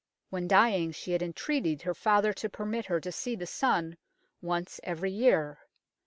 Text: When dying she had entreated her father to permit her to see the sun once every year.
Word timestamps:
When 0.31 0.47
dying 0.47 0.93
she 0.93 1.11
had 1.11 1.21
entreated 1.21 1.83
her 1.83 1.93
father 1.93 2.33
to 2.33 2.49
permit 2.49 2.87
her 2.87 2.99
to 2.99 3.11
see 3.11 3.35
the 3.35 3.45
sun 3.45 3.97
once 4.41 4.79
every 4.81 5.11
year. 5.11 5.59